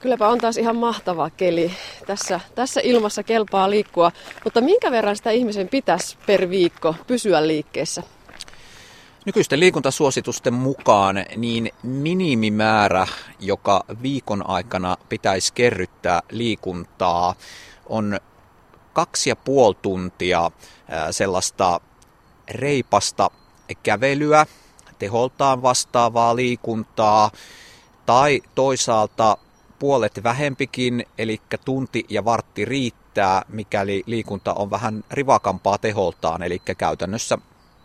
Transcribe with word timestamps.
Kylläpä 0.00 0.28
on 0.28 0.38
taas 0.38 0.56
ihan 0.56 0.76
mahtava 0.76 1.30
keli. 1.30 1.72
Tässä, 2.06 2.40
tässä 2.54 2.80
ilmassa 2.84 3.22
kelpaa 3.22 3.70
liikkua. 3.70 4.12
Mutta 4.44 4.60
minkä 4.60 4.90
verran 4.90 5.16
sitä 5.16 5.30
ihmisen 5.30 5.68
pitäisi 5.68 6.16
per 6.26 6.50
viikko 6.50 6.94
pysyä 7.06 7.46
liikkeessä? 7.46 8.02
Nykyisten 9.26 9.60
liikuntasuositusten 9.60 10.54
mukaan 10.54 11.24
niin 11.36 11.70
minimimäärä, 11.82 13.06
joka 13.40 13.84
viikon 14.02 14.50
aikana 14.50 14.96
pitäisi 15.08 15.52
kerryttää 15.52 16.20
liikuntaa, 16.30 17.34
on 17.86 18.18
kaksi 18.92 19.30
ja 19.30 19.36
puoli 19.36 19.76
tuntia 19.82 20.50
sellaista 21.10 21.80
reipasta 22.50 23.30
kävelyä, 23.82 24.46
teholtaan 24.98 25.62
vastaavaa 25.62 26.36
liikuntaa, 26.36 27.30
tai 28.06 28.40
toisaalta 28.54 29.38
puolet 29.78 30.20
vähempikin, 30.24 31.06
eli 31.18 31.40
tunti 31.64 32.06
ja 32.08 32.24
vartti 32.24 32.64
riittää, 32.64 33.42
mikäli 33.48 34.02
liikunta 34.06 34.54
on 34.54 34.70
vähän 34.70 35.04
rivakampaa 35.10 35.78
teholtaan, 35.78 36.42
eli 36.42 36.58
käytännössä 36.78 37.38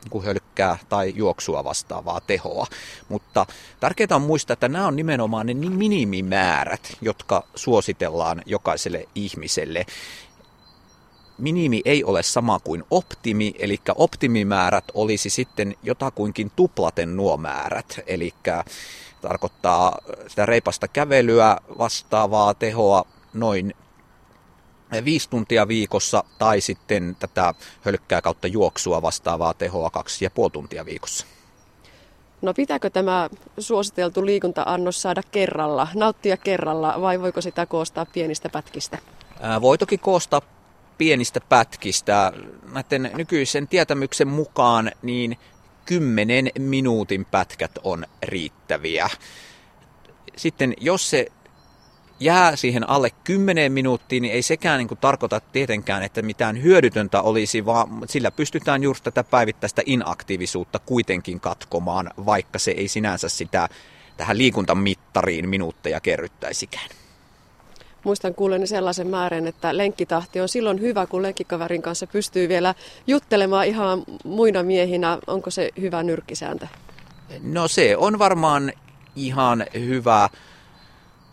kuin 0.10 0.26
hölkkää 0.26 0.78
tai 0.90 1.14
juoksua 1.16 1.64
vastaavaa 1.64 2.22
tehoa. 2.22 2.68
Mutta 3.10 3.46
tärkeää 3.80 4.16
on 4.16 4.22
muistaa, 4.22 4.54
että 4.54 4.68
nämä 4.68 4.88
on 4.88 4.96
nimenomaan 4.96 5.46
ne 5.46 5.54
minimimäärät, 5.54 6.98
jotka 7.02 7.44
suositellaan 7.56 8.42
jokaiselle 8.46 9.08
ihmiselle. 9.16 9.86
Minimi 11.42 11.82
ei 11.86 12.04
ole 12.04 12.24
sama 12.24 12.60
kuin 12.60 12.84
optimi, 12.92 13.54
eli 13.60 13.78
optimimäärät 13.96 14.84
olisi 14.94 15.30
sitten 15.30 15.76
jotakuinkin 15.84 16.52
tuplaten 16.56 17.16
nuo 17.16 17.38
määrät, 17.38 18.00
eli 18.08 18.34
tarkoittaa 19.22 19.98
sitä 20.28 20.46
reipasta 20.46 20.88
kävelyä 20.88 21.58
vastaavaa 21.78 22.54
tehoa 22.54 23.06
noin 23.34 23.74
viisi 25.06 25.30
tuntia 25.30 25.68
viikossa 25.68 26.24
tai 26.38 26.62
sitten 26.62 27.16
tätä 27.20 27.54
hölkkää 27.82 28.22
kautta 28.22 28.48
juoksua 28.48 29.02
vastaavaa 29.02 29.54
tehoa 29.54 29.90
kaksi 29.90 30.26
ja 30.26 30.30
puoli 30.32 30.52
tuntia 30.52 30.86
viikossa. 30.86 31.26
No 32.42 32.54
pitääkö 32.54 32.90
tämä 32.90 33.30
suositeltu 33.60 34.26
liikunta-annos 34.26 35.02
saada 35.02 35.22
kerralla, 35.32 35.88
nauttia 35.96 36.38
kerralla 36.38 37.02
vai 37.02 37.22
voiko 37.22 37.42
sitä 37.42 37.66
koostaa 37.66 38.06
pienistä 38.06 38.50
pätkistä? 38.50 38.98
Ää, 39.42 39.62
voi 39.62 39.78
toki 39.78 39.98
koostaa 39.98 40.42
pienistä 41.02 41.42
pätkistä. 41.50 42.34
Näiden 42.74 43.12
nykyisen 43.18 43.68
tietämyksen 43.68 44.28
mukaan 44.28 44.92
niin 45.02 45.38
10 45.86 46.50
minuutin 46.60 47.26
pätkät 47.26 47.72
on 47.84 48.06
riittäviä. 48.24 49.10
Sitten 50.36 50.74
jos 50.80 51.10
se 51.10 51.28
jää 52.20 52.56
siihen 52.56 52.90
alle 52.90 53.10
10 53.24 53.72
minuuttiin, 53.72 54.22
niin 54.22 54.34
ei 54.34 54.42
sekään 54.42 54.78
niin 54.78 54.88
kuin 54.88 54.98
tarkoita 54.98 55.40
tietenkään, 55.40 56.04
että 56.04 56.22
mitään 56.22 56.64
hyödytöntä 56.64 57.22
olisi, 57.22 57.66
vaan 57.66 57.90
sillä 58.10 58.32
pystytään 58.32 58.84
juuri 58.84 59.00
tätä 59.04 59.24
päivittäistä 59.24 59.82
inaktiivisuutta 59.86 60.80
kuitenkin 60.80 61.40
katkomaan, 61.40 62.10
vaikka 62.26 62.60
se 62.60 62.72
ei 62.72 62.88
sinänsä 62.88 63.30
sitä 63.30 63.70
tähän 64.18 64.38
liikuntamittariin 64.38 65.50
minuutteja 65.50 66.00
kerryttäisikään. 66.00 67.01
Muistan 68.04 68.36
kuuleni 68.36 68.68
sellaisen 68.68 69.08
määrän, 69.08 69.48
että 69.48 69.78
lenkkitahti 69.78 70.42
on 70.42 70.50
silloin 70.50 70.82
hyvä, 70.82 71.06
kun 71.06 71.22
lenkkikaverin 71.22 71.82
kanssa 71.82 72.08
pystyy 72.08 72.50
vielä 72.50 72.76
juttelemaan 73.08 73.68
ihan 73.68 74.04
muina 74.24 74.64
miehinä. 74.64 75.18
Onko 75.28 75.52
se 75.52 75.70
hyvä 75.82 76.04
nyrkkisääntö? 76.04 76.68
No 77.42 77.68
se 77.68 77.98
on 77.98 78.20
varmaan 78.20 78.74
ihan 79.16 79.66
hyvä 79.74 80.30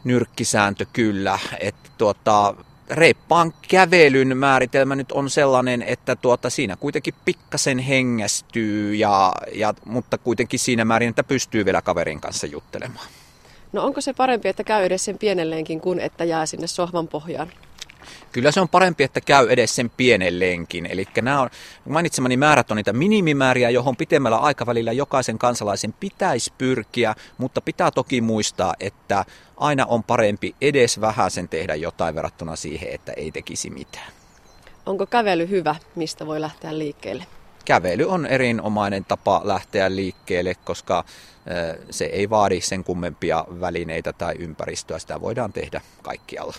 nyrkkisääntö 0.04 0.86
kyllä, 0.92 1.38
että 1.60 1.90
tuota, 1.98 2.54
reippaan 2.90 3.54
kävelyn 3.68 4.36
määritelmä 4.36 4.96
nyt 4.96 5.12
on 5.12 5.30
sellainen, 5.30 5.82
että 5.82 6.16
tuota, 6.16 6.50
siinä 6.50 6.76
kuitenkin 6.76 7.14
pikkasen 7.24 7.78
hengästyy, 7.78 8.94
ja, 8.94 9.32
ja, 9.52 9.74
mutta 9.84 10.18
kuitenkin 10.18 10.58
siinä 10.58 10.84
määrin, 10.84 11.08
että 11.08 11.24
pystyy 11.24 11.64
vielä 11.64 11.82
kaverin 11.82 12.20
kanssa 12.20 12.46
juttelemaan. 12.46 13.06
No 13.72 13.84
onko 13.84 14.00
se 14.00 14.12
parempi, 14.12 14.48
että 14.48 14.64
käy 14.64 14.84
edes 14.84 15.04
sen 15.04 15.18
pienelleenkin 15.18 15.80
kuin 15.80 16.00
että 16.00 16.24
jää 16.24 16.46
sinne 16.46 16.66
sohvan 16.66 17.08
pohjaan? 17.08 17.52
Kyllä 18.32 18.50
se 18.50 18.60
on 18.60 18.68
parempi, 18.68 19.04
että 19.04 19.20
käy 19.20 19.46
edes 19.50 19.76
sen 19.76 19.90
pienen 19.90 20.40
lenkin. 20.40 20.86
Eli 20.86 21.04
nämä 21.22 21.40
on, 21.40 21.50
mainitsemani 21.88 22.36
määrät 22.36 22.70
on 22.70 22.76
niitä 22.76 22.92
minimimääriä, 22.92 23.70
johon 23.70 23.96
pitemmällä 23.96 24.36
aikavälillä 24.38 24.92
jokaisen 24.92 25.38
kansalaisen 25.38 25.94
pitäisi 26.00 26.52
pyrkiä, 26.58 27.14
mutta 27.38 27.60
pitää 27.60 27.90
toki 27.90 28.20
muistaa, 28.20 28.74
että 28.80 29.24
aina 29.56 29.86
on 29.86 30.04
parempi 30.04 30.54
edes 30.60 31.00
vähän 31.00 31.30
sen 31.30 31.48
tehdä 31.48 31.74
jotain 31.74 32.14
verrattuna 32.14 32.56
siihen, 32.56 32.88
että 32.92 33.12
ei 33.12 33.32
tekisi 33.32 33.70
mitään. 33.70 34.12
Onko 34.86 35.06
kävely 35.06 35.48
hyvä, 35.48 35.76
mistä 35.94 36.26
voi 36.26 36.40
lähteä 36.40 36.78
liikkeelle? 36.78 37.24
Kävely 37.68 38.04
on 38.04 38.26
erinomainen 38.26 39.04
tapa 39.04 39.40
lähteä 39.44 39.96
liikkeelle, 39.96 40.54
koska 40.64 41.04
se 41.90 42.04
ei 42.04 42.30
vaadi 42.30 42.60
sen 42.60 42.84
kummempia 42.84 43.44
välineitä 43.60 44.12
tai 44.12 44.34
ympäristöä. 44.38 44.98
Sitä 44.98 45.20
voidaan 45.20 45.52
tehdä 45.52 45.80
kaikkialla. 46.02 46.54